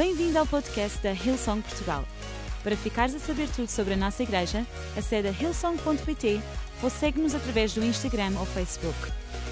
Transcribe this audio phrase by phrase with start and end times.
[0.00, 2.06] Bem-vindo ao podcast da Hillsong Portugal.
[2.64, 6.40] Para ficares a saber tudo sobre a nossa igreja, acede a hillsong.pt
[6.82, 8.96] ou segue-nos através do Instagram ou Facebook.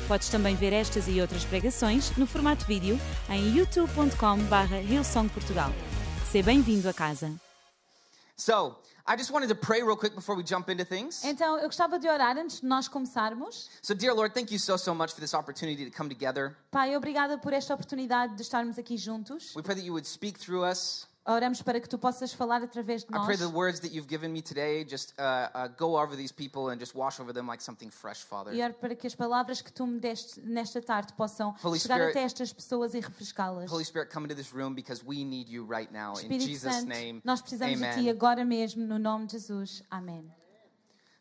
[0.08, 2.98] Podes também ver estas e outras pregações no formato vídeo
[3.28, 5.70] em youtube.com.br hillsongportugal.
[6.32, 7.47] Seja bem-vindo a casa.
[8.38, 11.24] So, I just wanted to pray real quick before we jump into things.
[11.24, 13.68] Então, eu gostava de orar antes de nós começarmos.
[13.82, 16.56] So, dear Lord, thank you so, so much for this opportunity to come together.
[16.70, 19.56] Pai, obrigada por esta oportunidade de estarmos aqui juntos.
[19.56, 21.07] We pray that you would speak through us.
[21.30, 23.26] Oramos para que tu possas falar através de I nós.
[23.26, 26.70] pray the words that you've given me today just uh, uh, go over these people
[26.72, 28.54] and just wash over them like something fresh, Father.
[28.54, 31.96] E oro para que as palavras que tu me deste nesta tarde possam Holy chegar
[31.96, 33.70] Spirit- até estas pessoas e refrescá-las.
[33.70, 36.14] Holy Spirit, come into this room because we need you right now.
[36.14, 38.08] In Espírito Jesus' Santo, name, nós precisamos de ti amen.
[38.10, 39.82] agora mesmo, no nome de Jesus.
[39.90, 40.24] Amém.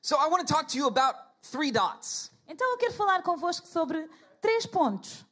[0.01, 2.31] So, I want to talk to you about three dots.
[2.47, 4.07] Então, eu quero falar convosco sobre
[4.39, 5.25] três pontos.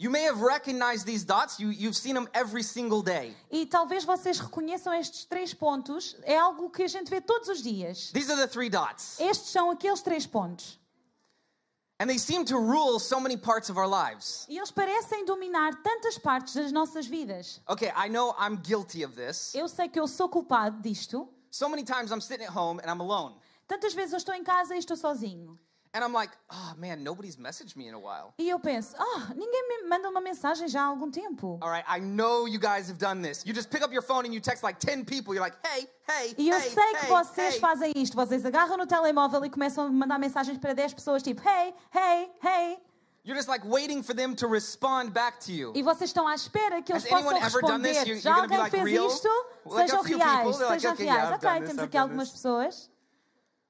[0.00, 1.60] You may have recognized these dots.
[1.60, 3.36] You, you've seen them every single day.
[3.50, 6.16] E talvez vocês reconheçam estes três pontos.
[6.22, 8.10] É algo que a gente vê todos os dias.
[8.10, 9.20] These are the three dots.
[9.20, 10.80] Estes são aqueles três pontos.
[12.00, 14.46] And they seem to rule so many parts of our lives.
[14.48, 17.60] E eles parecem dominar tantas partes das nossas vidas.
[17.68, 19.54] Okay, I know I'm guilty of this.
[19.54, 21.28] Eu sei que eu sou culpado disto.
[21.50, 23.36] So many times I'm sitting at home and I'm alone.
[23.68, 25.58] Tantas vezes eu estou em casa e estou sozinho.
[25.92, 28.32] And I'm like, oh man, nobody's messaged me in a while.
[28.38, 31.58] E eu penso, ah, ninguém me manda uma mensagem já há algum tempo.
[31.60, 33.44] All right, I know you guys have done this.
[33.44, 35.34] You just pick up your phone and you text like 10 people.
[35.34, 37.60] You're like, hey, hey, E eu hey, sei que hey, vocês hey.
[37.60, 38.14] fazem isto.
[38.14, 42.30] Vocês agarram no telemóvel e começam a mandar mensagens para 10 pessoas, tipo, hey, hey,
[42.40, 42.78] hey.
[43.24, 45.72] You're just like waiting for them to respond back to you.
[45.74, 48.20] E vocês estão à espera que eles Has possam anyone ever done responder.
[48.20, 49.06] Já you're be alguém like, fez real?
[49.08, 49.28] isto?
[49.66, 51.40] Like sejam few reais, people, they're like, sejam okay, yeah, reais.
[51.40, 52.36] Done ok, this, temos aqui algumas this.
[52.38, 52.90] pessoas.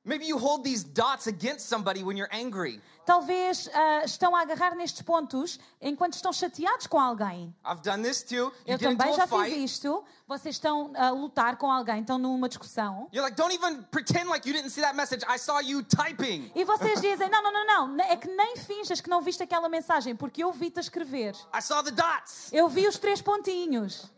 [0.03, 2.81] Maybe you hold these dots against somebody when you're angry.
[3.05, 7.55] Talvez ah, estão a agarrar nestes pontos enquanto estão chateados com alguém.
[7.67, 8.37] I've done this too.
[8.37, 10.03] You Eu também já fiz isto.
[10.27, 13.09] Vocês estão a lutar com alguém, estão numa discussão.
[13.13, 15.23] You're like, don't even pretend like you didn't see that message.
[15.29, 16.51] I saw you typing.
[16.55, 19.69] E vocês dizem: não, não, não, não, é que nem finjas que não viste aquela
[19.69, 21.35] mensagem, porque eu vi-te a escrever.
[21.55, 22.51] I saw the dots.
[22.53, 24.11] Eu vi os três pontinhos.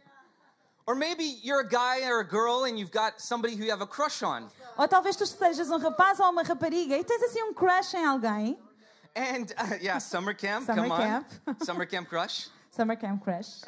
[0.86, 3.82] Or maybe you're a guy or a girl and you've got somebody who you have
[3.82, 4.48] a crush on.
[4.78, 8.04] Ou talvez tu sejas um rapaz ou uma rapariga e tens assim um crush em
[8.04, 8.58] alguém.
[9.14, 11.26] And uh, yeah, summer camp, Summer come camp.
[11.46, 11.64] on.
[11.64, 12.48] summer camp crush.
[12.72, 13.60] Summer camp crush.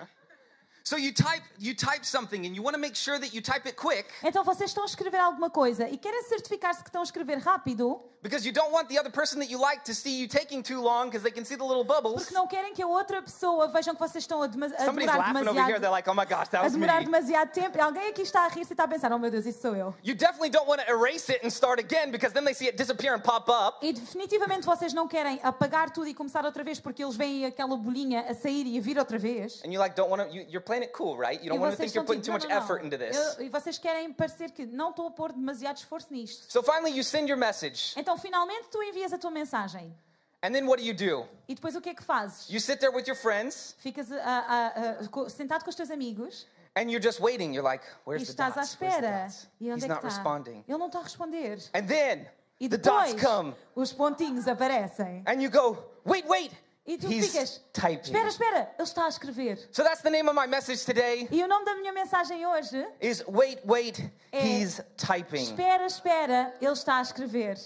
[0.87, 3.65] So you type you type something and you want to make sure that you type
[3.67, 7.05] it quick Então vocês estão a escrever alguma coisa e querem certificar-se que estão a
[7.05, 10.29] escrever rápido, because you don't want the other person that you like to see you
[10.29, 12.25] taking too long because they can see the little bubbles.
[12.25, 15.31] porque não querem que a outra pessoa vejam que vocês estão a, dema- a demorar
[15.31, 15.43] here.
[15.81, 15.91] Demasiado.
[15.91, 17.81] like, "Oh my gosh, that A was me." demorar demasiado tempo.
[17.83, 19.95] Alguém aqui está a rir-se e está a pensar: oh meu Deus, isso sou eu.
[20.05, 22.77] You definitely don't want to erase it and start again because then they see it
[22.77, 23.79] disappear and pop up.
[23.81, 27.75] E definitivamente vocês não querem apagar tudo e começar outra vez porque eles veem aquela
[27.75, 29.63] bolinha a sair e a vir outra vez.
[29.65, 30.35] And you like don't want to.
[30.35, 31.43] You, you're playing it cool, right?
[31.43, 33.17] You don't want to think you're putting too much não, não." effort into this.
[33.17, 36.51] Eu- e vocês querem parecer que não estou a pôr demasiado esforço nisto.
[36.53, 39.95] So finally, you send your message, Então finalmente tu envias a tua mensagem.
[40.43, 41.27] and then what do you do?
[41.49, 42.49] E depois o que é que fazes?
[42.51, 46.47] You sit there with your friends, Ficas a- a- a- sentado com os teus amigos
[46.77, 47.55] and you're just waiting.
[47.55, 48.77] You're like, "Where's the estás à dots?
[48.81, 50.65] Where's the dots?" He's not responding.
[50.69, 51.59] Ele não está a responder.
[51.73, 52.27] And then
[52.61, 55.23] E the dots come, os pontinhos aparecem.
[55.27, 56.53] and you go, "Wait, wait."
[56.87, 58.13] E tu He's ficas, typing.
[58.13, 59.59] espera, espera, ele está a escrever.
[59.73, 61.27] So that's the name of my message today.
[61.31, 64.11] E o nome da minha mensagem hoje Is wait, wait.
[64.31, 65.43] É, He's typing.
[65.43, 67.57] Espera, espera, ele está a escrever.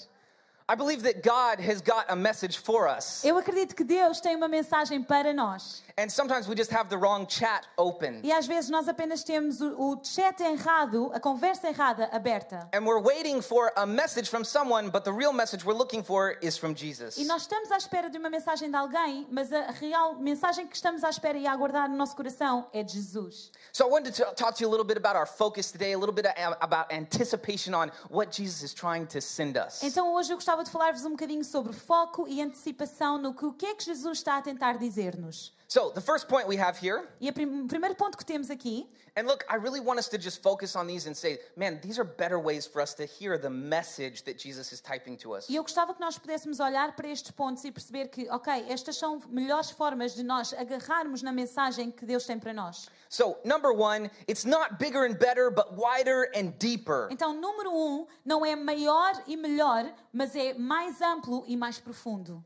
[0.71, 3.25] I believe that God has got a message for us.
[3.25, 5.81] Eu acredito que Deus tem uma mensagem para nós.
[5.97, 8.21] And sometimes we just have the wrong chat open.
[8.23, 12.69] E às vezes nós apenas temos o, o chat errado, a conversa errada aberta.
[12.75, 16.37] And we're waiting for a message from someone, but the real message we're looking for
[16.43, 17.17] is from Jesus.
[17.17, 20.77] E nós estamos à espera de uma mensagem de alguém, mas a real mensagem que
[20.77, 23.51] estamos à espera e a aguardar no nosso coração é de Jesus.
[23.73, 25.99] So I wanted to talk to you a little bit about our focus today, a
[25.99, 26.27] little bit
[26.61, 29.83] about anticipation on what Jesus is trying to send us.
[29.83, 33.53] Então hoje eu gostava de falar-vos um bocadinho sobre foco e antecipação no que o
[33.53, 35.57] que é que Jesus está a tentar dizer-nos.
[35.69, 39.27] So the first point we have here, E o primeiro ponto que temos aqui, and
[39.27, 42.05] look, I really want us to just focus on these and say, man, these are
[42.05, 45.49] better ways for us to hear the message that Jesus is typing to us.
[45.49, 48.97] e eu gostava que nós pudéssemos olhar para estes pontos e perceber que, ok, estas
[48.97, 52.89] são melhores formas de nós agarrarmos na mensagem que Deus tem para nós.
[53.09, 57.09] So, number one, it's not bigger and better, but wider and deeper.
[57.11, 62.45] Então, número um, não é maior e melhor, mas é mais amplo e mais profundo.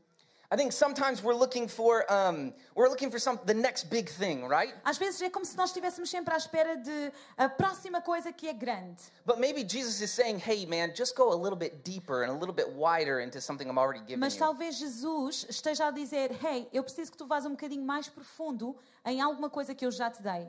[0.51, 4.47] I think sometimes we're looking for um, we're looking for some the next big thing,
[4.47, 4.73] right?
[4.85, 8.47] Às vezes é como se nós estivéssemos sempre à espera de a próxima coisa que
[8.47, 9.01] é grande.
[9.25, 12.37] But maybe Jesus is saying, "Hey, man, just go a little bit deeper and a
[12.37, 16.31] little bit wider into something I'm already giving Mas you." talvez Jesus esteja a dizer:
[16.43, 18.75] Hey, eu preciso que tu vás um bocadinho mais profundo
[19.05, 20.47] em alguma coisa que eu já te dei.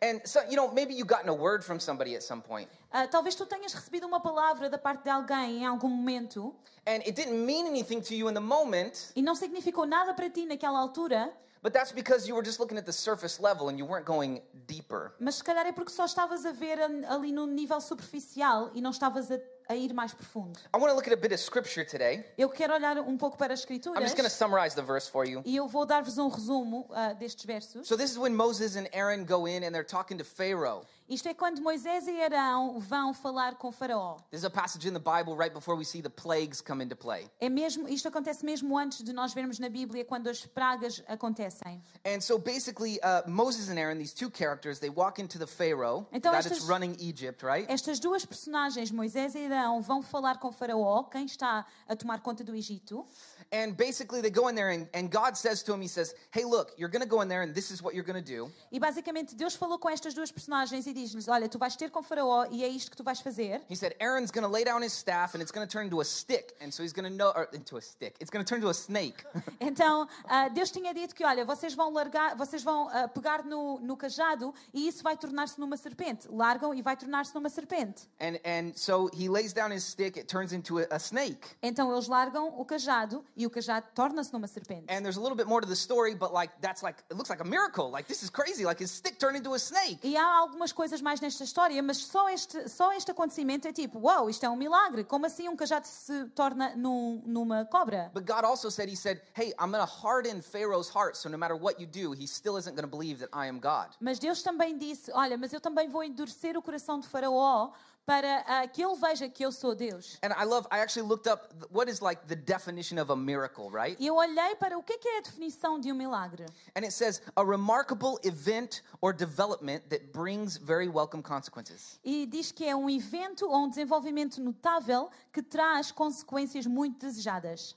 [0.00, 3.06] And so, you know, maybe you gotten a word from somebody at some point, Ah,
[3.06, 6.54] talvez tu tenhas recebido uma palavra da parte de alguém em algum momento
[6.86, 10.28] and it didn't mean anything to you in the moment, e não significou nada para
[10.28, 13.78] ti naquela altura, but that's because you were just looking at the surface level and
[13.78, 15.12] you weren't going deeper.
[15.20, 16.78] mas se calhar é porque só estavas a ver
[17.08, 19.38] ali no nível superficial e não estavas a,
[19.68, 20.58] a ir mais profundo.
[20.74, 22.24] I want to look at a bit of scripture today.
[22.36, 25.08] Eu quero olhar um pouco para as I'm escrituras just going to summarize the verse
[25.08, 25.42] for you.
[25.44, 27.86] e eu vou dar-vos um resumo ah, destes versos.
[27.86, 30.84] So, this is when Moses and Aaron go in and they're talking to Pharaoh.
[31.12, 34.16] Isto é quando Moisés e Arão vão falar com Faraó.
[34.30, 36.96] This is a passage in the Bible right before we see the plagues come into
[36.96, 37.28] play.
[37.38, 41.82] É mesmo, isto acontece mesmo antes de nós vermos na Bíblia quando as pragas acontecem.
[42.06, 46.06] And so basically, uh, Moses and Aaron, these two characters, they walk into the Pharaoh,
[46.10, 47.70] Então that estas- is running Egypt, right?
[47.70, 52.42] Estas duas personagens, Moisés e Arão, vão falar com Faraó, quem está a tomar conta
[52.42, 53.06] do Egito.
[53.52, 56.46] And basically, they go in there, and, and God says to him, He says, Hey,
[56.46, 58.50] look, you're going to go in there, and this is what you're going to do.
[58.72, 62.02] E basicamente Deus falou com estas duas personagens e diz-lhes: Olha, tu vais ter com
[62.02, 63.60] Faraó e é isto que tu vais fazer.
[63.68, 66.00] He said, Aaron's going to lay down his staff, and it's going to turn into
[66.00, 66.54] a stick.
[66.60, 68.70] And so he's going to know, or into a stick, it's going to turn into
[68.70, 69.24] a snake.
[69.60, 73.78] Então ah, Deus tinha dito que, olha, vocês vão largar, vocês vão ah, pegar no,
[73.80, 76.26] no cajado e isso vai tornar-se numa serpente.
[76.28, 78.08] Largam e vai tornar-se numa serpente.
[78.20, 81.48] and, and so he lays down his stick, it turns into a, a snake.
[81.62, 84.86] Então eles largam o cajado e o cajado torna-se numa serpente.
[84.88, 87.30] And there's a little bit more to the story, but like, that's like, it looks
[87.30, 87.90] like a miracle.
[87.90, 88.64] Like, this is crazy.
[88.64, 89.98] Like, his stick turned into a snake.
[90.02, 94.00] E há algumas coisas mais nesta história, mas só este, só este acontecimento é tipo,
[94.00, 95.04] uau, isto é um milagre.
[95.04, 98.10] Como assim um cajado se torna num- numa cobra?
[98.12, 101.38] But God also said, He said, Hey, I'm going to harden Pharaoh's heart, so no
[101.38, 103.94] matter what you do, he still isn't going to believe that I am God.
[104.00, 107.70] Mas Deus também disse, olha, mas eu também vou endurecer o coração de Faraó
[108.04, 110.18] para ah, que ele veja que eu sou Deus.
[110.22, 113.70] And I love, I actually looked up what is like the definition of a miracle,
[113.70, 113.96] right?
[114.00, 116.46] E eu olhei para o que é, que é a definição de um milagre.
[116.76, 122.00] And it says, a remarkable event or development that brings very welcome consequences.
[122.04, 127.76] E diz que é um evento ou um desenvolvimento notável que traz consequências muito desejadas.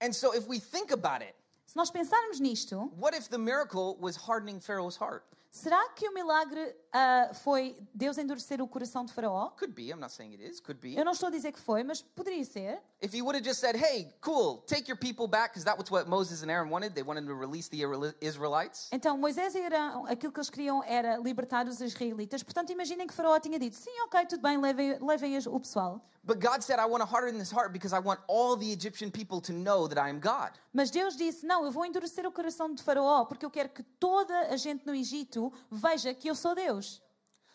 [0.00, 1.34] And so if we think about it,
[1.66, 5.24] Se nós pensarmos nisto, what if the miracle was hardening Pharaoh's heart?
[5.50, 9.50] será que o milagre ah, foi Deus endurecer o coração de Faraó?
[9.58, 9.90] Could be.
[9.90, 10.60] I'm not saying it is.
[10.60, 10.96] Could be.
[10.96, 12.80] Eu não estou a dizer que foi, mas poderia ser.
[13.02, 15.90] If he would have just said, hey, cool, take your people back, because that was
[15.90, 16.94] what Moses and Aaron wanted.
[16.94, 18.88] They wanted to release the Israel- Israelites.
[18.92, 22.44] Então Moisés e Arão, aquilo que eles queriam era libertar os israelitas.
[22.44, 26.00] Portanto, imaginem que Faraó tinha dito: sim, ok, tudo bem, levem, levem o pessoal.
[26.26, 29.10] But God said, I want to harden this heart because I want all the Egyptian
[29.10, 30.52] people to know that I am God.
[30.72, 33.82] Mas Deus disse: não, eu vou endurecer o coração de Faraó porque eu quero que
[33.82, 36.83] toda a gente no Egito veja que eu sou Deus.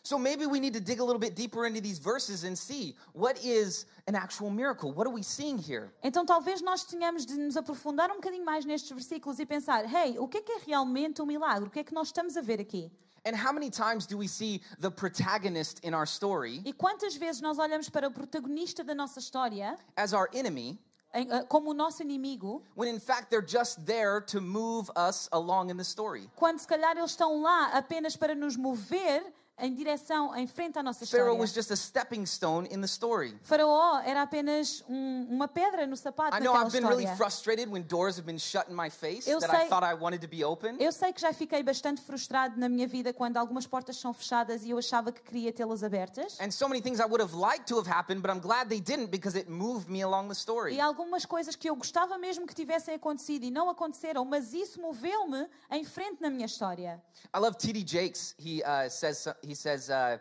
[0.10, 2.96] So maybe we need to dig a little bit deeper into these verses and see
[3.14, 4.92] what is an actual miracle?
[4.92, 5.94] What are we seeing here?
[6.04, 10.18] Então talvez nós tenhamos de nos aprofundar um bocadinho mais nestes versículos e pensar: hey,
[10.18, 11.68] o que é que é realmente um milagre?
[11.68, 12.92] O que é que nós estamos a ver aqui?
[13.24, 17.40] And how many times do we see the protagonist in our story E quantas vezes
[17.40, 20.80] nós olhamos para o protagonista da nossa história as our enemy
[21.14, 25.30] em- ah, como o nosso inimigo, when in fact they're just there to move us
[25.32, 26.28] along in the story?
[26.36, 29.22] quando se calhar eles estão lá apenas para nos mover
[29.62, 31.42] em direção, em frente à nossa Pharaoh história?
[31.42, 33.38] was just a stepping stone in the story.
[33.44, 37.18] Faraó era apenas um- uma pedra no sapato I know naquela I've been really história.
[37.18, 39.94] frustrated when doors have been shut in my face Eu that I sei- thought I
[39.94, 40.78] wanted to be open.
[40.80, 44.64] Eu sei que já fiquei bastante frustrado na minha vida quando algumas portas são fechadas
[44.64, 46.38] e eu achava que queria tê-las abertas.
[46.40, 48.80] And so many things I would have liked to have happened, but I'm glad they
[48.82, 50.76] didn't because it moved me along the story.
[50.76, 54.80] E algumas coisas que eu gostava mesmo que tivessem acontecido e não aconteceram, mas isso
[54.82, 57.02] moveu-me em frente na minha história.
[57.36, 57.84] I love T.D.
[57.86, 58.36] Jakes.
[58.40, 60.18] He uh, says, he says, uh,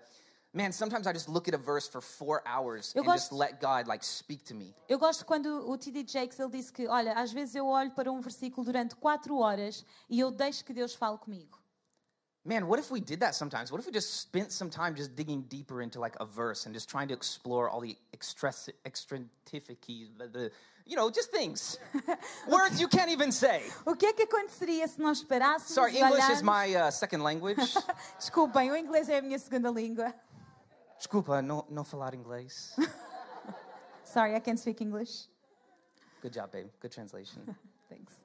[0.52, 3.60] man, sometimes I just look at a verse for four hours Eu and just let
[3.60, 4.74] God like speak to me.
[4.88, 6.04] Eu gosto quando o T.D.
[6.06, 9.84] Jakes ele disse que, olha, às vezes eu olho para um versículo durante quatro horas
[10.08, 11.58] e eu deixo que Deus fale comigo.
[12.44, 13.70] Man, what if we did that sometimes?
[13.70, 16.74] What if we just spent some time just digging deeper into like a verse and
[16.74, 20.50] just trying to explore all the extras- extrinsificies, the, the,
[20.88, 21.78] you know, just things,
[22.48, 23.62] words you can't even say.
[23.86, 27.74] O que é que aconteceria se nós parássemos Sorry, English is my uh, second language.
[28.18, 30.14] Desculpem, o inglês é a minha segunda língua.
[30.96, 32.74] Desculpa, no, no falar inglês.
[34.02, 35.28] Sorry, I can't speak English.
[36.22, 36.70] Good job, babe.
[36.80, 37.54] Good translation.
[37.88, 38.17] Thanks.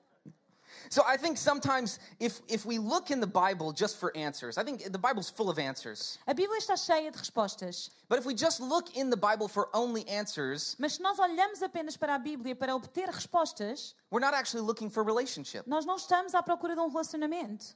[0.89, 4.63] So I think sometimes if if we look in the Bible just for answers, I
[4.63, 6.17] think the Bible's full of answers.
[6.27, 9.69] A Bíblia está cheia de respostas, But if we just look in the Bible for
[9.73, 14.33] only answers, mas se nós olhamos apenas para a Bíblia para obter respostas, we're not
[14.33, 17.75] actually looking for relationship, nós não estamos à procura de um relacionamento,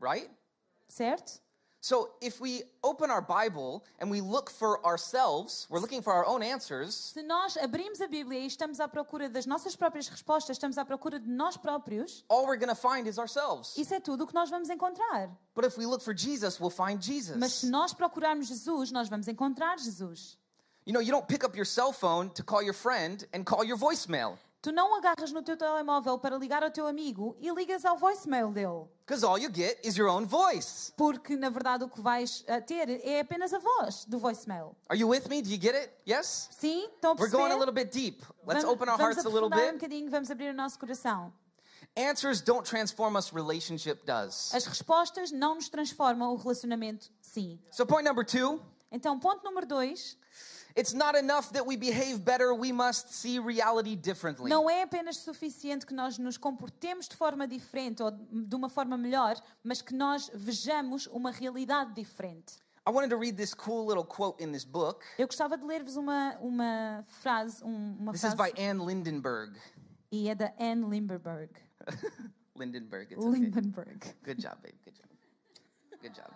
[0.00, 0.30] right?
[0.88, 1.40] certo?
[1.82, 6.26] So if we open our Bible and we look for ourselves, we're looking for our
[6.26, 10.56] own answers, Se nós abrimos a Bíblia e estamos à procura das nossas próprias respostas,
[10.56, 13.74] estamos à procura de nós próprios, all we're going to find is ourselves.
[13.78, 15.30] isso é tudo o que nós vamos encontrar.
[15.54, 17.36] But if we look for Jesus, we'll find Jesus.
[17.38, 20.36] Mas se nós procurarmos Jesus, nós vamos encontrar Jesus.
[20.84, 23.64] You know, you don't pick up your cell phone to call your friend and call
[23.64, 27.82] your voicemail Tu não agarras no teu telemóvel para ligar ao teu amigo e ligas
[27.86, 28.84] ao voicemail dele.
[29.06, 30.92] because all you get is your own voice.
[30.98, 34.76] Porque, na verdade, o que vais ah, ter é apenas a voz do voicemail.
[34.88, 35.40] Are you with me?
[35.40, 35.90] Do you get it?
[36.06, 36.48] Yes?
[36.52, 36.86] Sim?
[36.94, 37.38] Estão a We're perceber?
[37.38, 38.22] going a little bit deep.
[38.46, 39.80] Let's Vamos- open our hearts a little aprofundar um bit.
[39.80, 41.32] bocadinho, vamos abrir o nosso coração.
[41.96, 44.54] Answers don't transform us, relationship does.
[44.54, 47.58] As respostas não nos transformam, o relacionamento sim.
[47.72, 48.60] So, point number two
[48.92, 50.16] Então, ponto número dois,
[50.76, 54.48] it's not enough that we behave better, we must see reality differently.
[54.50, 58.96] não é apenas suficiente que nós nos comportemos de forma diferente ou de uma forma
[58.96, 59.34] melhor,
[59.64, 62.54] mas que nós vejamos uma realidade diferente.
[62.86, 65.04] I wanted to read this cool little quote in this book.
[65.18, 69.52] Eu gostava de ler-vos uma, uma frase, um- uma This is by Anne Lindenberg.
[70.10, 71.50] e é da Anne Limberberg.
[72.56, 73.38] Lindenberg, it's okay.
[73.40, 74.14] Lindenberg.
[74.24, 74.74] Good job, babe.
[74.84, 75.08] Good job.
[76.02, 76.30] Good job.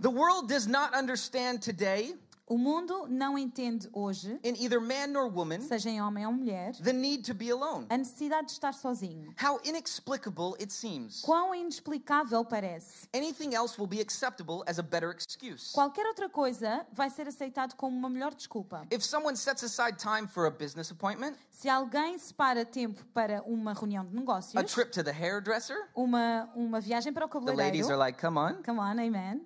[0.00, 2.14] The world does not understand today,
[2.46, 6.74] O mundo não entende hoje, in either man nor woman, seja em homem ou mulher,
[6.76, 7.86] the need to be alone.
[7.88, 9.34] a necessidade de estar sozinho.
[9.42, 11.22] How inexplicable it seems.
[11.22, 13.08] Quão inexplicável parece.
[13.14, 15.72] Anything else will be acceptable as a better excuse.
[15.72, 18.86] Qualquer outra coisa vai ser aceitado como uma melhor desculpa.
[18.92, 23.72] If someone sets aside time for a business appointment, Se alguém separa tempo para uma
[23.72, 27.86] reunião de a negócios, trip to the hairdresser, uma, uma viagem para o the ladies
[27.86, 29.40] cabeleireiro, are like, come on, come on, amen,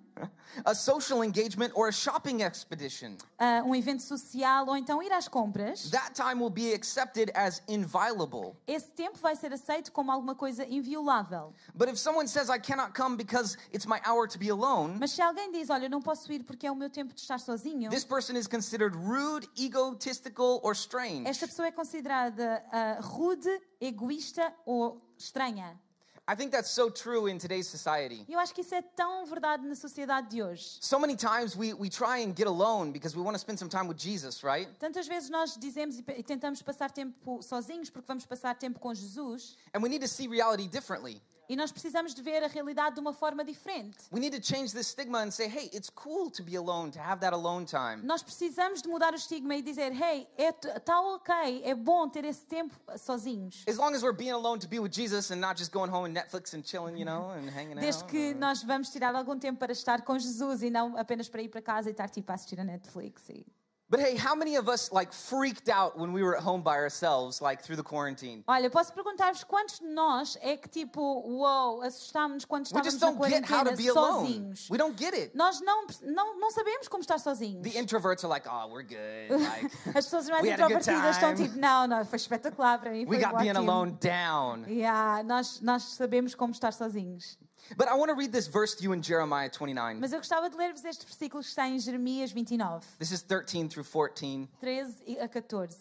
[0.65, 5.29] a social engagement or a shopping expedition, Ah, um evento social ou então ir às
[5.29, 8.57] compras, that time will be accepted as inviolable.
[8.67, 11.53] esse tempo vai ser aceito como alguma coisa inviolável.
[11.75, 15.13] But if someone says, I cannot come because it's my hour to be alone, Mas
[15.13, 17.91] se alguém diz, olha, não posso ir porque é o meu tempo de estar sozinho,
[17.91, 21.27] this person is considered rude, egotistical, or strange.
[21.29, 23.49] esta pessoa é considerada ah, rude,
[23.81, 25.79] egoísta ou estranha.
[26.31, 28.27] I think that's so true in today's society.
[28.29, 30.77] Eu acho que isso é tão verdade na sociedade de hoje.
[30.79, 33.71] So many times we, we try and get alone because we want to spend some
[33.71, 34.69] time with Jesus, right?
[34.79, 39.57] Tantas vezes nós dizemos e tentamos passar tempo sozinhos porque vamos passar tempo com Jesus
[39.73, 41.23] And we need to see reality differently.
[41.49, 43.97] E nós precisamos de ver a realidade de uma forma diferente.
[44.13, 47.01] We need to change this stigma and say, hey, it's cool to be alone, to
[47.01, 48.05] have that alone time.
[48.05, 52.45] Nós precisamos de mudar o estigma e dizer, hey, está ok, é bom ter esse
[52.47, 53.65] tempo sozinhos.
[53.67, 56.07] As long as we're being alone to be with Jesus and not just going home
[56.07, 58.11] and Netflix and chilling, you know, and hanging Desde out.
[58.11, 61.49] que nós vamos tirar algum tempo para estar com Jesus e não apenas para ir
[61.49, 63.29] para casa e estar tipo a assistir a Netflix.
[63.31, 63.47] E...
[63.91, 66.77] But hey, how many of us like freaked out when we were at home by
[66.77, 68.45] ourselves, like through the quarantine?
[68.47, 73.01] Olha, posso perguntar-vos quantos de nós é que tipo, uou, assustámos-nos quando We estávamos just
[73.01, 74.27] na don't get how to quarentena be alone.
[74.27, 74.69] sozinhos?
[74.71, 75.35] We don't get it.
[75.35, 77.63] Nós não, não, não sabemos como estar sozinhos.
[77.63, 79.31] The introverts are like, oh, we're good.
[79.31, 81.49] Like, As pessoas mais We had a good introvertidas estão time.
[81.49, 83.07] tipo, não, não, foi espetacular para mim.
[83.09, 84.65] we foi got being ótimo." alone down.
[84.69, 87.39] Yeah, nós, nós sabemos como estar sozinhos.
[87.77, 90.01] But I want to read this verse to you in Jeremiah 29.
[90.01, 93.69] Mas eu gostava de ler-vos este versículo que está em Jeremias 29, This is 13
[93.69, 94.49] through 14.
[94.61, 95.77] 13 e a 14.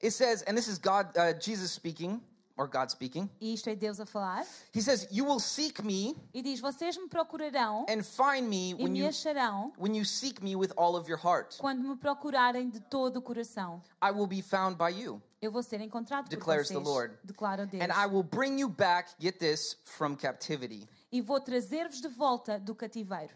[0.00, 2.20] It says, and this is God, uh, Jesus speaking,
[2.56, 3.28] or God speaking.
[3.40, 4.44] E isto é Deus a falar.
[4.72, 8.92] He says, You will seek me E diz: Vocês me procurarão and find me when
[8.92, 11.56] me you, acharão when you seek me with all of your heart.
[11.58, 13.80] quando me procurarem de todo o coração.
[14.02, 15.20] I will be found by you.
[15.40, 16.84] Eu vou ser encontrado por Declares the vocês.
[16.86, 17.14] Lord.
[17.24, 17.80] Declara Deus.
[17.82, 20.88] And I will bring you back, get this, from captivity.
[21.10, 23.34] E vou trazer-vos de volta do cativeiro.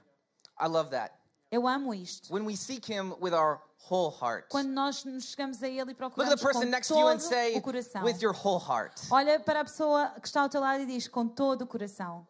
[0.61, 1.15] I love that.
[1.51, 2.33] Eu amo isto.
[2.33, 3.61] When we seek him with our
[3.91, 4.49] whole heart.
[4.49, 6.99] Quando nós nos chegamos a Ele e Look at procuramos the person com next to
[6.99, 8.03] you and say, o coração.
[8.05, 9.01] with your whole heart.
[9.11, 12.27] Olha para a pessoa que está ao teu lado e diz com todo o coração.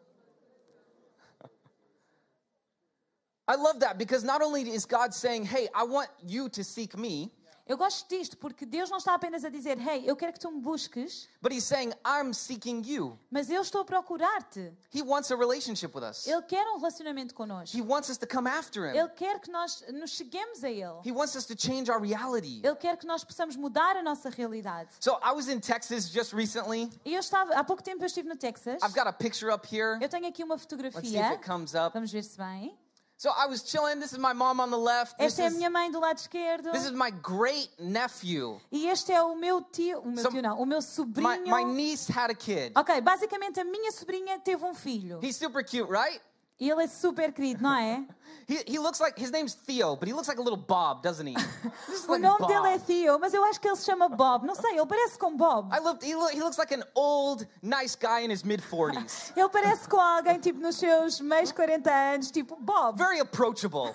[3.48, 6.96] I love that because not only is God saying, Hey, I want you to seek
[6.96, 7.32] me,
[7.72, 10.50] Eu gosto disto porque Deus não está apenas a dizer, hey, eu quero que tu
[10.52, 13.18] me busques, but he's saying, I'm seeking you.
[13.30, 14.74] mas eu estou a procurar-te.
[14.94, 16.26] He wants a relationship with us.
[16.26, 17.74] Ele quer um relacionamento connosco.
[17.74, 18.94] He wants us to come after him.
[18.94, 21.00] Ele quer que nós nos cheguemos a Ele.
[21.02, 22.60] He wants us to change our reality.
[22.62, 24.90] Ele quer que nós possamos mudar a nossa realidade.
[25.00, 26.90] So I was in Texas just recently.
[27.06, 28.82] E eu estava, há pouco tempo eu estive no Texas.
[28.82, 29.96] I've got a picture up here.
[29.98, 31.32] Eu tenho aqui uma Let's see if fotografia.
[31.32, 31.94] it comes up.
[31.94, 32.76] Vamos ver se vem.
[33.22, 34.00] So I was chilling.
[34.00, 35.16] This is my mom on the left.
[35.16, 36.72] This Esta é a is, minha mãe do lado esquerdo.
[36.72, 38.60] this is my great nephew.
[38.72, 41.46] E este é o meu tio, o meu So, tio não, o meu My, sobrinho.
[41.46, 42.72] my niece had a kid.
[42.74, 45.20] Ok, basicamente a minha sobrinha teve um filho.
[45.22, 46.20] He's super cute, right?
[46.62, 48.04] E ele é super querido, não é?
[48.48, 51.26] He, he looks like his name's Theo, but he looks like a little Bob, doesn't
[51.26, 51.34] he?
[52.08, 52.46] O nome Bob.
[52.48, 54.46] dele é Theo, mas eu acho que ele se chama Bob.
[54.46, 55.72] Não sei, ele parece com Bob.
[55.74, 59.32] I looked, he, look, he looks like an old, nice guy in his mid 40s.
[59.36, 62.96] Ele parece com alguém tipo nos seus meios 40 anos, tipo Bob.
[62.96, 63.92] Very approachable.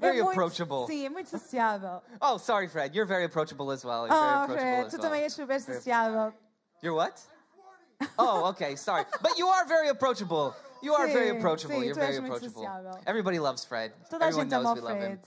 [0.00, 0.86] Very é muito, approachable.
[0.86, 2.02] Sim, é muito sociável.
[2.20, 2.94] Oh, sorry, Fred.
[2.94, 4.06] You're very approachable as well.
[4.06, 5.02] You're very Oh, approachable Fred, tu well.
[5.02, 6.32] também és super sociável.
[6.82, 7.20] You're what?
[8.18, 9.06] Oh, okay, sorry.
[9.20, 10.54] But you are very approachable.
[10.82, 11.76] You are very Sim, approachable.
[11.76, 12.68] sim, You're very approachable.
[13.06, 13.92] Everybody loves Fred.
[14.10, 15.18] Toda Everyone knows we love him.
[15.18, 15.20] Fred.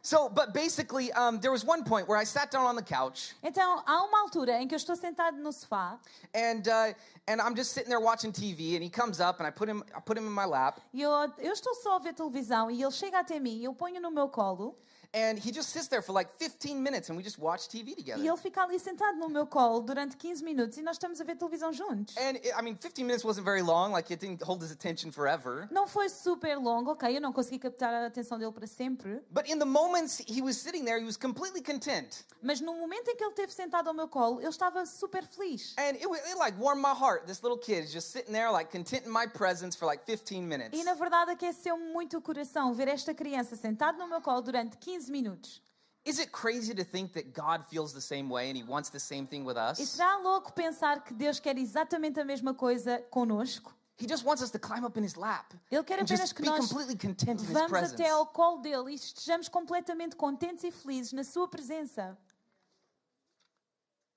[0.00, 3.34] So, but basically, um, there was one point where I sat down on the couch
[3.42, 5.98] Então, há uma altura em que eu estou sentado no sofá
[6.34, 6.94] and uh,
[7.26, 9.82] and I'm just sitting there watching TV, and he comes up, and I put him
[9.94, 12.82] I put him in my lap, e eu, eu estou só a ver televisão e
[12.82, 14.78] ele chega até mim e eu ponho no meu colo
[15.14, 18.22] and he just sits there for like 15 minutes, and we just watch TV together.
[18.22, 21.24] e ele fica ali sentado no meu colo durante 15 minutos e nós estamos a
[21.24, 22.16] ver televisão juntos.
[22.16, 23.92] And it, I mean, 15 minutes wasn't very long.
[23.92, 25.66] Like it didn't hold his attention forever.
[25.70, 27.16] Não foi super longo, ok?
[27.16, 29.22] Eu não consegui captar a atenção dele para sempre.
[29.30, 32.24] But in the moments he was sitting there, he was completely content.
[32.42, 35.74] Mas no momento em que ele esteve sentado ao meu colo, eu estava super feliz.
[35.78, 37.26] And it, it like warmed my heart.
[37.26, 40.42] This little kid is just sitting there, like content in my presence for like 15
[40.46, 40.78] minutes.
[40.78, 44.76] E na verdade aqueceu-me muito o coração ver esta criança sentada no meu colo durante
[44.76, 45.60] 15 minutos.
[46.04, 48.98] Is it crazy to think that God feels the same way and he wants the
[48.98, 49.78] same thing with E us?
[49.78, 53.74] será louco pensar que Deus quer exatamente a mesma coisa conosco?
[53.98, 56.70] He just wants us to climb up in his lap Ele quer apenas que nós
[56.70, 62.16] vamos até ao colo dele e estejamos completamente contentes e felizes na sua presença.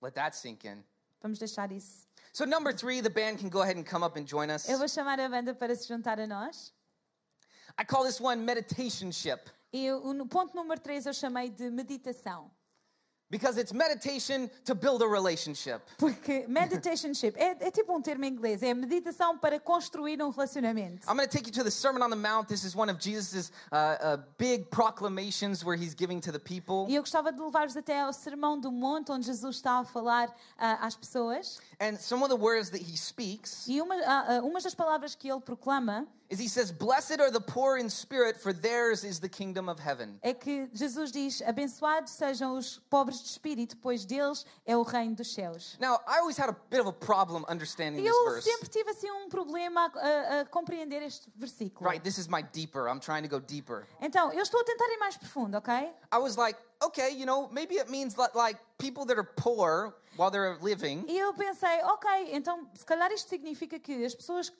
[0.01, 0.83] Let that sink in.
[1.21, 2.07] Vamos deixar isso.
[2.31, 4.69] So number three, the band can go ahead and come up and join us.
[4.69, 6.71] Eu vou chamar a banda para se juntar a nós.
[7.77, 12.51] I call this one meditation ship E o ponto número 3 eu chamei de meditação.
[13.31, 15.81] because it's meditation to build a relationship.
[15.97, 21.07] Porque meditationship é, é tipo um termo em inglês, é meditação para construir um relacionamento.
[21.09, 22.49] I'm going to take you to the Sermon on the Mount.
[22.49, 26.85] This is one of Jesus' uh, uh, big proclamations where he's giving to the people.
[26.89, 30.29] E eu gostava de levar-vos até ao Sermão do Monte, onde Jesus está a falar
[30.57, 31.57] ah, às pessoas.
[31.79, 35.31] And some of the words that he speaks E uma, ah, umas das palavras que
[35.31, 39.27] ele proclama is he says, Blessed are the poor in spirit, for theirs is the
[39.29, 40.17] kingdom of heaven.
[40.23, 45.15] é que Jesus diz: Abençoados sejam os pobres de espírito, pois deles é o reino
[45.15, 45.77] dos céus.
[45.79, 48.49] Now, I always had a bit of a problem understanding this eu verse.
[48.49, 51.89] sempre tive assim um problema a, a- compreender este versículo.
[51.89, 52.87] Right, this is my deeper.
[52.87, 53.85] I'm trying to go deeper.
[53.99, 55.73] Então, eu estou a tentar ir mais profundo, ok?
[56.13, 59.93] I was like, okay, you know, maybe it means that, like people that are poor
[60.15, 64.51] while they're living, E eu pensei, ok, então se calhar isto significa que as pessoas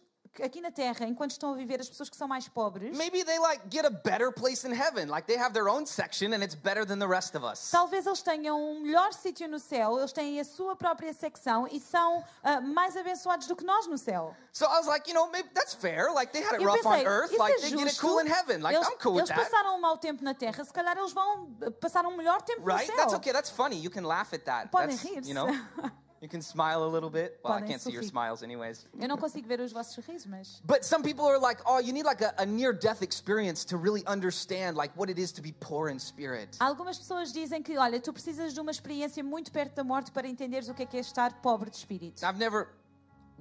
[0.42, 3.38] aqui na Terra, enquanto estão a viver, as pessoas que são mais pobres, maybe they
[3.40, 5.08] like get a better place in heaven.
[5.10, 7.70] Like they have their own section and it's better than the rest of us.
[7.72, 11.80] talvez eles tenham um melhor sítio no céu, eles têm a sua própria secção e
[11.80, 14.36] são ah, mais abençoados do que nós no céu.
[14.54, 16.12] So I was like, you know, maybe that's fair.
[16.14, 17.32] Like they had it Eu rough pensei, on earth.
[17.38, 18.62] Like é they get it cool in heaven.
[18.62, 19.50] Like eles, I'm cool with eles that.
[19.50, 22.62] passaram um mau tempo na Terra, se calhar eles vão ah, passar um melhor tempo
[22.66, 22.82] Right?
[22.82, 22.96] no céu.
[22.98, 23.32] That's okay.
[23.34, 23.78] That's funny.
[23.78, 24.70] You can laugh at that.
[24.72, 25.28] Podem That's, rir-se.
[25.30, 25.48] you know,
[26.22, 27.40] you can smile a little bit.
[27.44, 28.10] Well, I Podem can't see your sorrir.
[28.10, 28.86] smiles anyways.
[29.00, 31.92] Eu não consigo ver os vossos sorrisos, mas But some people are like, oh, you
[31.92, 35.54] need like a, a near-death experience to really understand like what it is to be
[35.60, 36.56] poor in spirit.
[36.60, 40.28] algumas pessoas dizem que, olha, tu precisas de uma experiência muito perto da morte para
[40.28, 42.24] entenderes o que é que é estar pobre de espírito.
[42.24, 42.68] I've never,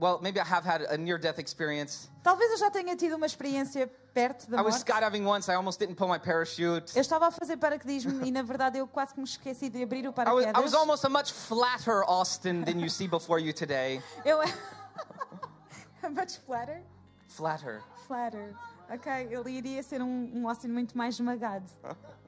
[0.00, 2.08] well, maybe I have had a near-death experience.
[2.22, 4.84] Talvez eu já tenha tido uma experiência perto da I was morte.
[4.90, 5.48] skydiving once.
[5.48, 6.92] I almost didn't pull my parachute.
[6.96, 10.06] Eu estava a fazer paraquedismo e na verdade eu quase que me esqueci de abrir
[10.06, 10.74] o I was, I was paraquedas.
[10.74, 14.02] almost a much flatter Austin than you see before you today.
[14.24, 14.38] Eu
[16.10, 16.82] much flatter.
[17.28, 17.82] Flatter.
[18.06, 18.54] Flatter.
[18.92, 21.64] Ok, ele iria ser um, um Austin muito mais esmagado.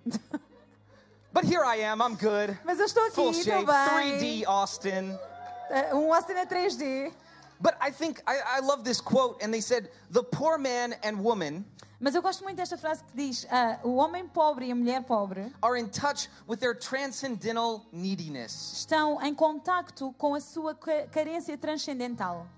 [1.33, 2.01] But here I am.
[2.03, 2.59] I'm good.
[2.65, 3.67] Mas eu estou Full aqui, estou shape.
[3.67, 4.19] bem.
[4.43, 5.19] 3D Austin.
[5.71, 7.13] Eh, Um Austin é 3D.
[7.63, 11.23] But I think I, I love this quote, and they said, "The poor man and
[11.23, 11.65] woman
[12.01, 15.05] Mas eu gosto muito desta frase que diz: ah, o homem pobre e a mulher
[15.05, 21.07] pobre are in touch with their transcendental neediness." estão em contacto com a sua ca-
[21.13, 22.49] carência transcendental.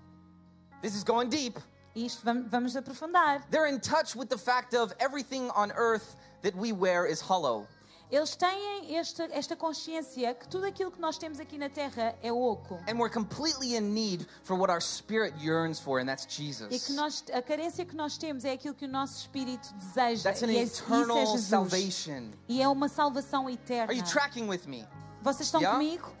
[0.81, 1.59] This is going deep.
[1.95, 3.43] E isto vamos aprofundar.
[3.51, 7.67] They're in touch with the fact of everything on earth that we wear is hollow.
[8.11, 12.31] Eles têm esta, esta consciência que tudo aquilo que nós temos aqui na Terra é
[12.31, 12.75] oco.
[12.87, 16.43] And we're completely in need for what our spirit yearns for, and that's E que
[16.43, 16.89] Jesus.
[16.89, 20.23] nós, a carência que nós temos é aquilo que o nosso espírito deseja.
[20.23, 21.45] That's an e é, é eternal Jesus.
[21.45, 22.31] salvation.
[22.47, 23.91] E é uma salvação eterna.
[23.91, 24.87] Are you tracking with me?
[25.23, 25.77] Vocês estão Yeah?
[25.79, 26.11] comigo?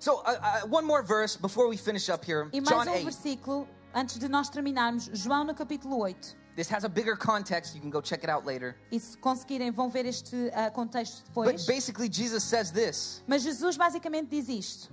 [0.00, 0.22] So, uh,
[0.64, 2.48] uh, one more verse before we finish up here.
[2.52, 3.04] E mais John um 8.
[3.04, 5.08] versículo antes de nós terminarmos.
[5.12, 6.36] João no capítulo 8.
[6.56, 7.74] This has a bigger context.
[7.74, 8.74] You can go check it out later.
[8.90, 11.66] E se conseguirem, vão ver este ah, contexto But depois.
[11.66, 13.22] basically, Jesus says this.
[13.26, 14.88] Mas Jesus basicamente diz isto.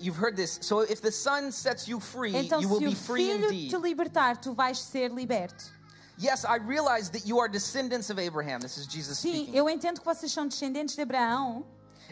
[0.00, 0.58] You've heard this.
[0.62, 3.44] So if the Son sets you free, Então, you will se be o free filho
[3.46, 3.70] indeed.
[3.70, 5.70] te libertar, tu vais ser liberto.
[6.18, 8.60] Yes, I realize that you are descendants of Abraham.
[8.60, 9.54] This is Jesus Sim, speaking.
[9.54, 11.64] eu entendo que vocês são descendentes de Abraão.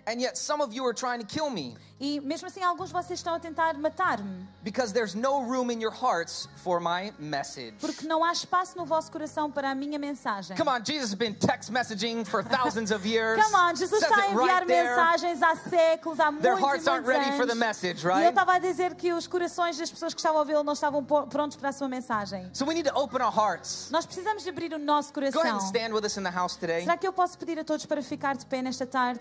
[0.09, 2.93] And yet some of you are trying to kill me E mesmo assim, alguns de
[2.95, 4.47] vocês estão a tentar matar-me.
[4.63, 7.73] because there's no room in your hearts for my message.
[7.81, 10.57] Porque não há espaço no vosso coração para a minha mensagem.
[10.57, 13.43] Come on, Jesus has been text messaging for thousands of years.
[13.43, 16.91] Come on, Jesus Says está a enviar right mensagens há séculos, há Their muitos, e
[16.91, 17.57] muitos ready for the anos.
[17.57, 18.29] message, E ele right?
[18.29, 21.57] estava a dizer que os corações das pessoas que estavam a ouvi-lo não estavam prontos
[21.57, 22.49] para a sua mensagem.
[22.53, 23.89] So we need to open our hearts.
[23.91, 25.57] Nós precisamos de abrir o nosso Go ahead coração.
[25.59, 26.83] and stand with us in the house today.
[26.83, 29.21] Será que eu posso pedir a todos para ficar de pé nesta tarde?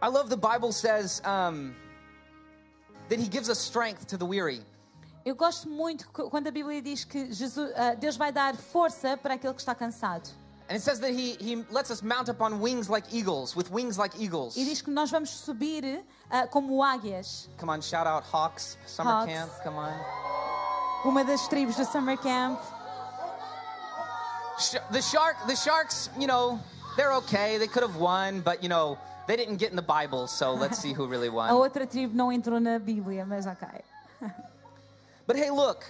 [0.00, 1.74] I love the Bible says um,
[3.08, 4.60] that He gives us strength to the weary.
[5.24, 9.34] Eu gosto muito quando a Bíblia diz que Jesus, ah, Deus vai dar força para
[9.34, 10.30] aquele que está cansado.
[10.70, 13.70] And it says that he, he lets us mount up on wings like eagles, with
[13.70, 14.56] wings like eagles.
[14.56, 17.48] E diz que nós vamos subir ah, como águias.
[17.58, 19.32] Come on, shout out Hawks, summer Hawks.
[19.32, 19.50] camp.
[19.64, 19.92] Come on.
[21.04, 22.60] Uma das tribos do Summer Camp.
[24.58, 26.58] Sh- the shark, the sharks, you know,
[26.96, 27.58] they're okay.
[27.58, 28.98] They could have won, but you know,
[29.28, 30.26] they didn't get in the Bible.
[30.26, 31.50] So let's see who really A won.
[31.52, 33.68] outra tribo não entrou na Bíblia, mas ok.
[35.26, 35.84] But hey, look,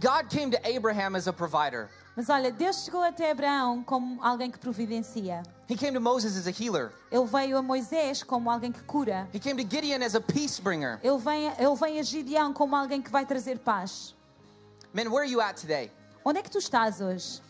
[0.00, 1.88] God came to Abraham as a provider.
[2.14, 5.42] Mas olha, Deus chegou até Abraão como alguém que providencia.
[5.66, 6.92] He came to Moses as a healer.
[7.10, 9.26] Ele veio a Moisés como alguém que cura.
[9.32, 10.98] He came to Gideon as a peace bringer.
[11.02, 14.14] Ele vem, ele vem a Gideão como alguém que vai trazer paz.
[14.92, 15.90] Man, where are you at today?
[16.22, 17.40] Onde é que tu estás hoje?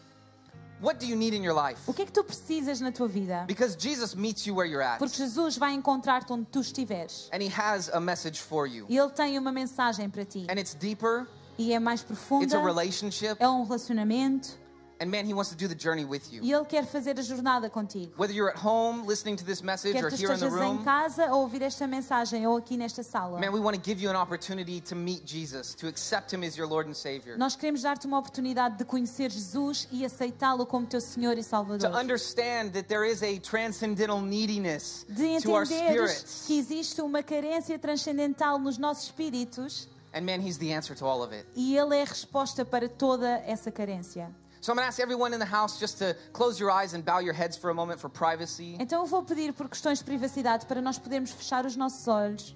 [0.83, 1.81] What do you need in your life?
[1.87, 3.45] O que é que tu precisas na tua vida?
[3.47, 4.99] Because Jesus meets you where you're at.
[4.99, 7.31] Porque Jesus vai encontrar-te onde tu estiveres.
[7.33, 8.87] And he has a message for you.
[8.89, 10.45] E Ele tem uma mensagem para ti.
[10.51, 14.59] And it's deeper, E é mais it's profunda, a relationship, é um relacionamento.
[15.03, 16.41] And man, he wants to do the journey with you.
[16.45, 18.13] E Ele quer fazer a jornada contigo.
[18.17, 20.77] Whether you're at home listening to this message Quer or here in the estejas em
[20.77, 23.41] room, casa a ouvir esta mensagem ou aqui nesta sala.
[23.41, 26.57] man, we want to give you an opportunity to meet Jesus, to accept him as
[26.57, 30.87] your Lord and Savior, Nós queremos dar-te uma oportunidade de conhecer Jesus e aceitá-lo como
[30.87, 31.91] teu Senhor e to Salvador.
[31.99, 36.45] understand that there is a transcendental neediness De to our spirits.
[36.47, 41.23] que existe uma carência transcendental nos nossos espíritos And man, he's the answer to all
[41.23, 41.47] of it.
[41.57, 44.31] e Ele é a resposta para toda essa carência.
[44.63, 47.05] So I'm going to ask everyone in the house just to close your eyes and
[47.05, 48.77] bow your heads for a moment for privacy.
[48.79, 52.55] Então eu vou pedir por questões de privacidade para nós podermos fechar os nossos olhos.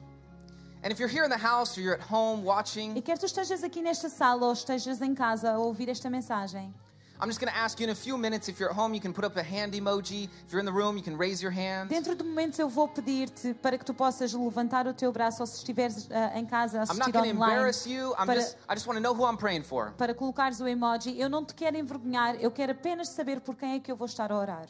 [0.85, 3.27] And if you're here in the house or you're at home E watching, quer tu
[3.27, 6.73] estejas aqui nesta sala ou estejas em casa a ouvir esta mensagem,
[7.21, 9.01] I'm just going to ask you in a few minutes if you're at home, you
[9.01, 10.29] can put up a hand emoji.
[10.47, 11.89] If you're in the room, you can raise your hand.
[11.89, 15.47] dentro de momentos eu vou pedir-te para que tu possas levantar o teu braço ou
[15.47, 17.53] se estiveres ah, em casa a I'm not assistir going to online.
[17.55, 18.13] embarrass you.
[18.19, 19.93] I'm para- just I just want to know who I'm praying for.
[19.97, 21.19] para colocares o emoji.
[21.19, 24.07] Eu não te quero envergonhar, eu quero apenas saber por quem é que eu vou
[24.07, 24.67] estar a orar.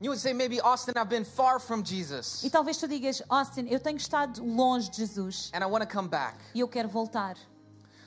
[0.00, 3.68] You would say maybe Austin, I've been far from Jesus E talvez tu digas, Austin,
[3.70, 6.36] eu tenho estado longe de Jesus and I want to come back.
[6.54, 7.36] e eu quero voltar.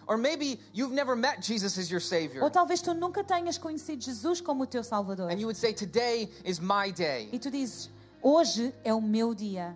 [0.07, 4.01] Or maybe you've never met Jesus as your savior Ou talvez tu nunca tenhas conhecido
[4.03, 5.29] Jesus como o teu Salvador.
[5.29, 7.27] and you would say today is my day.
[7.31, 7.89] E tu dizes,
[8.21, 9.75] hoje é o meu dia.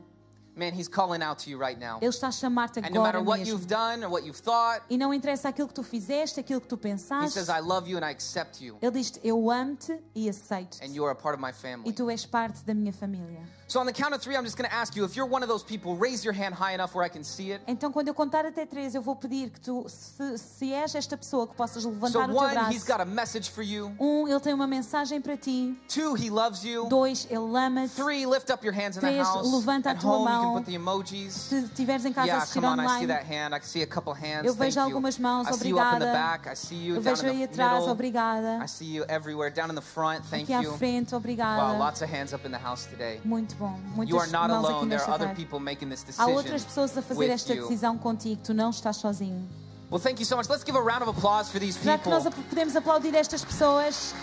[0.54, 1.98] Man, he's calling out to you right now.
[2.02, 3.54] Ele está a chamar-te And no matter agora what mesmo.
[3.54, 6.67] you've done or what you've thought, E não interessa aquilo que tu fizeste, aquilo que
[6.67, 7.32] tu he pensaste.
[7.32, 10.84] says I love you and I accept you Ele diz eu amo-te e aceito-te.
[10.84, 11.94] and you are a part of my E family.
[11.94, 13.41] tu és parte da minha família.
[13.71, 15.43] So on the count of 3, I'm just going to ask you if you're one
[15.43, 17.62] of those people, raise your hand high enough where I can see it.
[17.69, 21.15] Então, quando eu contar até três, eu vou pedir que tu, se, se és esta
[21.15, 22.88] pessoa, que possas So levantar o teu one, he's braço.
[22.88, 23.95] got a message for you.
[23.97, 25.73] Um, ele tem uma mensagem para ti.
[25.88, 26.89] Two, he loves you.
[26.89, 27.95] Dois, ele ama-te.
[27.95, 29.47] Three, lift up your hands in the Três, house.
[29.49, 30.53] levanta a At tua home, you can mão.
[30.57, 31.31] put the emojis.
[31.31, 33.55] Se estiveres em casa a Yeah, assistir come on, I see online, that hand.
[33.55, 34.43] I can see a couple hands.
[34.47, 34.86] Eu Thank vejo you.
[34.86, 36.12] algumas mãos, I see you up in the obrigada.
[36.12, 36.47] back.
[36.49, 37.93] I see you eu down vejo in aí the atrás, middle.
[37.93, 38.62] obrigada.
[38.62, 39.49] I see you everywhere.
[39.49, 40.25] Down in the front.
[40.25, 40.73] Thank Aqui à you.
[40.73, 41.71] frente, obrigada.
[41.71, 43.21] Wow, lots of hands up in the house today.
[43.23, 43.78] Muito bom.
[44.06, 44.89] You are Muitas not mãos aqui alone.
[44.89, 45.36] There nesta are other tarde.
[45.41, 48.41] people making this Há decision outras pessoas a fazer esta decisão contigo.
[48.43, 49.47] Tu não estás sozinho.
[49.89, 50.50] Well, thank you so much.
[50.50, 52.43] Let's give a round of applause for these Já que nós people.
[52.50, 54.13] podemos aplaudir estas pessoas,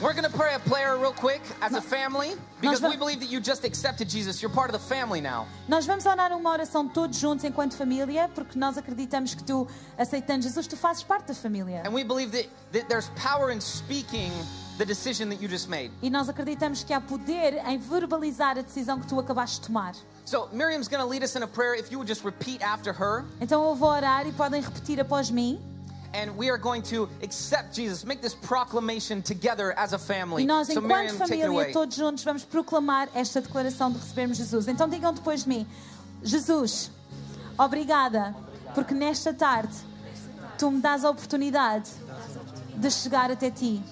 [0.00, 3.28] We're going to pray a prayer real quick as a family because we believe that
[3.28, 4.42] you just accepted Jesus.
[4.42, 5.46] You're part of the family now.
[5.68, 10.42] nós vamos orar uma oração todos juntos enquanto família, porque nós acreditamos que tu, aceitando
[10.42, 11.82] Jesus, tu fazes parte da família.
[11.86, 14.32] And we believe that, that there's power in speaking
[14.78, 15.92] the decision that you just made.
[16.02, 19.94] E nós acreditamos que há poder em verbalizar a decisão que tu acabaste de tomar.
[20.24, 21.76] So Miriam's going to lead us in a prayer.
[21.76, 25.30] If you would just repeat after her, Então eu vou orar e podem repetir após
[25.30, 25.60] mim.
[26.14, 30.44] And we are going to accept Jesus, make this proclamation together as a family.
[30.44, 34.68] E nós, So enquanto Miriam, família, todos juntos, vamos proclamar esta declaração de recebermos Jesus.
[34.68, 35.66] Então digam depois de mim:
[36.22, 36.90] Jesus,
[37.58, 38.34] obrigada,
[38.74, 39.74] porque nesta tarde
[40.56, 41.90] tu me dás a oportunidade
[42.76, 43.82] de chegar até ti.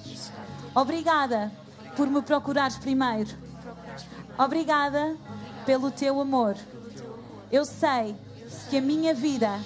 [0.75, 1.53] Obrigada
[1.97, 3.31] por me procurares primeiro.
[4.39, 5.17] Obrigada
[5.67, 6.57] pelo teu amor.
[7.51, 8.17] Eu sei
[8.71, 9.61] que a minha vida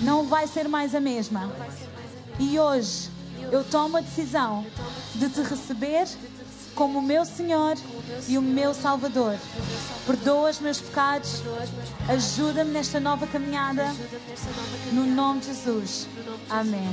[0.00, 1.50] não vai ser mais a mesma.
[2.38, 3.08] E hoje
[3.50, 4.66] eu tomo a decisão
[5.14, 6.06] de te receber
[6.74, 7.76] como o meu Senhor
[8.28, 9.36] e o meu Salvador.
[10.06, 11.42] Perdoa os meus pecados,
[12.08, 13.86] ajuda-me nesta nova caminhada,
[14.92, 16.06] no nome de Jesus.
[16.50, 16.90] Amém.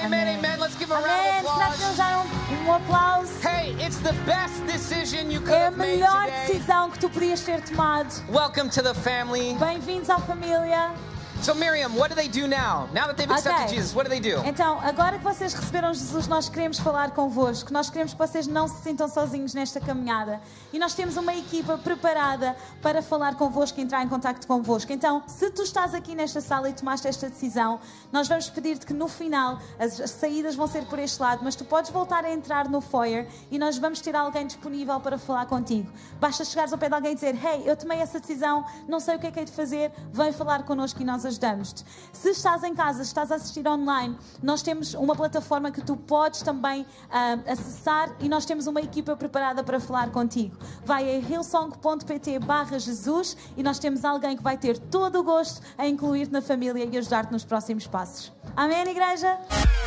[0.00, 0.60] Amen, amen.
[0.60, 1.42] Let's give a round of Amém.
[1.42, 1.96] Será que applause.
[1.96, 2.26] deram
[2.64, 3.32] um aplauso?
[3.42, 7.60] Hey, it's the best decision you could É a melhor decisão que tu podias ter
[7.62, 8.08] tomado.
[8.30, 9.56] Welcome to the family.
[9.58, 10.92] Bem-vindos à família.
[11.40, 12.88] So, Miriam, what do they do now?
[12.92, 13.76] Now that they've accepted Ok.
[13.76, 14.44] Jesus, what do they do?
[14.44, 17.72] Então, agora que vocês receberam Jesus, nós queremos falar convosco.
[17.72, 20.40] Nós queremos que vocês não se sintam sozinhos nesta caminhada.
[20.72, 24.92] E nós temos uma equipa preparada para falar convosco e entrar em contato convosco.
[24.92, 27.78] Então, se tu estás aqui nesta sala e tomaste esta decisão,
[28.12, 31.54] nós vamos pedir-te que no final, as, as saídas vão ser por este lado, mas
[31.54, 35.46] tu podes voltar a entrar no foyer e nós vamos ter alguém disponível para falar
[35.46, 35.90] contigo.
[36.20, 39.14] Basta chegares ao pé de alguém e dizer: Hey, eu tomei essa decisão, não sei
[39.14, 41.84] o que é que hei de fazer, vem falar connosco e nós ajudamos-te.
[42.12, 46.42] Se estás em casa, estás a assistir online, nós temos uma plataforma que tu podes
[46.42, 50.56] também ah, acessar e nós temos uma equipa preparada para falar contigo.
[50.84, 55.60] Vai a hillsong.pt barra Jesus e nós temos alguém que vai ter todo o gosto
[55.76, 58.32] a incluir-te na família e ajudar-te nos próximos passos.
[58.56, 59.38] Amém, igreja?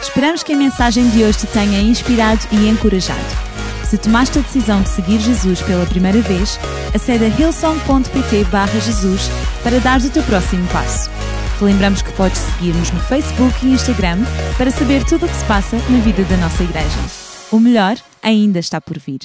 [0.02, 3.52] Esperamos que a mensagem de hoje te tenha inspirado e encorajado.
[3.92, 6.58] Se tomaste a decisão de seguir Jesus pela primeira vez,
[6.96, 9.30] acede a hillsong.pt barra Jesus
[9.64, 11.10] para dar o teu próximo passo.
[11.62, 14.18] Lembramos que podes seguir-nos no Facebook e Instagram
[14.58, 16.98] para saber tudo o que se passa na vida da nossa igreja.
[17.52, 19.20] O melhor ainda está por vir.